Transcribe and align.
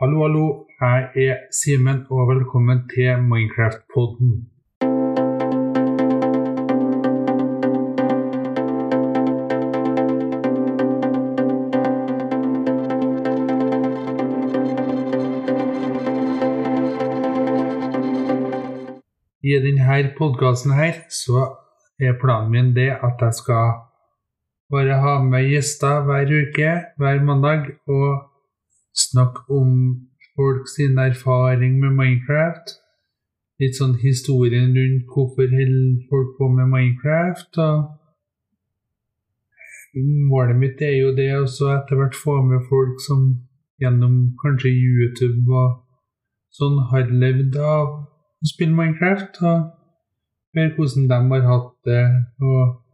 Hallo, 0.00 0.20
hallo. 0.22 0.66
Jeg 0.80 1.08
er 1.28 1.38
Simen, 1.50 2.04
og 2.10 2.28
velkommen 2.28 2.84
til 2.92 3.16
Minecraft-podden. 3.30 4.30
I 19.42 19.58
denne 19.66 19.98
podkasten 20.18 20.78
her 20.78 20.94
så 21.10 21.42
er 21.98 22.14
planen 22.22 22.54
min 22.54 22.74
det 22.78 22.92
at 23.02 23.18
jeg 23.26 23.34
skal 23.42 23.68
bare 24.70 25.02
ha 25.02 25.18
med 25.26 25.50
gjester 25.50 26.06
hver 26.06 26.36
uke, 26.42 26.80
hver 27.02 27.24
mandag, 27.24 27.72
og 27.90 28.37
snakke 28.98 29.40
om 29.60 29.70
folk 30.36 30.68
sin 30.68 30.98
erfaring 30.98 31.78
med 31.82 31.96
Minecraft. 31.98 32.74
Litt 33.58 33.78
sånn 33.78 33.96
historien 34.02 34.74
rundt 34.76 35.08
hvorfor 35.12 35.50
holder 35.50 36.02
folk 36.10 36.34
på 36.38 36.48
med 36.54 36.70
Minecraft. 36.74 37.58
og 37.58 37.94
Målet 40.30 40.58
mitt 40.60 40.82
er 40.84 40.94
jo 40.98 41.14
det 41.16 41.30
å 41.34 41.46
etter 41.48 41.98
hvert 41.98 42.18
få 42.18 42.36
med 42.46 42.66
folk 42.68 43.00
som 43.02 43.22
gjennom 43.82 44.36
kanskje 44.42 44.70
YouTube 44.74 45.48
og 45.54 45.80
sånn 46.54 46.78
har 46.90 47.10
levd 47.10 47.56
av 47.56 47.86
å 47.88 48.50
spille 48.52 48.76
Minecraft, 48.76 49.40
og 49.42 49.58
høre 50.54 50.74
hvordan 50.76 51.08
de 51.10 51.18
har 51.32 51.48
hatt 51.48 51.74
det. 51.88 52.04
og 52.42 52.84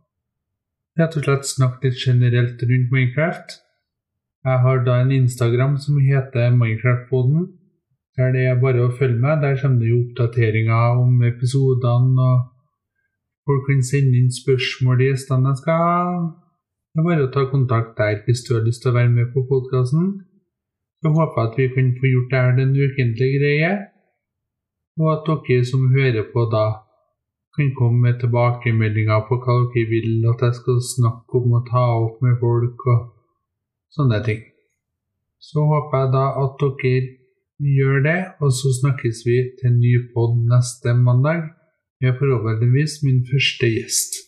rett 0.99 1.17
og 1.19 1.27
slett 1.27 1.49
snakke 1.49 1.89
litt 1.89 2.01
generelt 2.07 2.63
rundt 2.63 2.93
Minecraft. 2.95 3.59
Jeg 4.45 4.59
har 4.65 4.81
da 4.85 4.95
en 5.01 5.13
Instagram 5.13 5.77
som 5.81 6.01
heter 6.05 6.51
Minecraft-poden. 6.61 7.45
Der 8.17 8.33
det 8.35 8.43
er 8.47 8.61
bare 8.61 8.83
å 8.87 8.97
følge 8.99 9.17
med. 9.23 9.41
Der 9.45 9.57
kommer 9.61 9.81
det 9.81 9.89
jo 9.93 10.01
oppdateringer 10.05 11.01
om 11.05 11.23
episodene, 11.31 12.27
og 12.29 12.37
folk 13.49 13.65
kan 13.69 13.81
sende 13.91 14.21
inn 14.21 14.29
spørsmål 14.43 15.01
i 15.01 15.09
gjestene 15.09 15.51
jeg 15.51 15.61
skal 15.63 15.81
ha. 15.85 16.03
Det 16.93 17.01
er 17.01 17.09
bare 17.09 17.25
å 17.25 17.33
ta 17.37 17.47
kontakt 17.55 17.97
der 17.99 18.21
hvis 18.27 18.45
du 18.45 18.53
har 18.55 18.63
lyst 18.69 18.85
til 18.85 18.93
å 18.93 18.99
være 18.99 19.15
med 19.17 19.33
på 19.33 19.47
podkasten. 19.49 20.13
Så 21.01 21.15
håper 21.17 21.41
jeg 21.41 21.51
at 21.51 21.59
vi 21.63 21.71
kan 21.79 21.91
få 21.97 22.13
gjort 22.13 22.31
det 22.35 22.45
her 22.45 22.55
den 22.61 22.77
ukentlige 22.85 23.41
greie, 23.41 23.73
og 25.01 25.11
at 25.15 25.33
dere 25.49 25.65
som 25.73 25.89
hører 25.97 26.29
på 26.37 26.45
da 26.53 26.67
kan 27.57 27.75
komme 27.81 28.11
med 28.11 28.21
tilbakemeldinger 28.21 29.27
på 29.27 29.41
hva 29.41 29.59
dere 29.73 29.91
vil 29.91 30.31
at 30.31 30.47
jeg 30.47 30.61
skal 30.61 30.81
snakke 30.93 31.41
om 31.41 31.59
og 31.59 31.69
ta 31.73 31.85
opp 32.07 32.23
med 32.25 32.37
folk 32.45 32.89
og 32.93 33.03
sånne 33.95 34.21
ting. 34.27 34.43
Så 35.39 35.65
håper 35.71 36.05
jeg 36.05 36.13
da 36.15 36.25
at 36.43 36.63
dere 36.63 36.95
gjør 37.79 38.05
det, 38.05 38.21
og 38.43 38.53
så 38.53 38.73
snakkes 38.81 39.23
vi 39.27 39.39
til 39.59 39.71
en 39.71 39.81
ny 39.81 39.95
pod 40.15 40.37
neste 40.51 40.95
mandag 40.99 41.45
med 42.03 42.17
forhåpentligvis 42.19 43.01
min 43.07 43.23
første 43.31 43.71
gjest. 43.71 44.24